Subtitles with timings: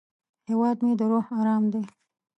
[0.49, 1.81] هیواد مې د روح ارام دی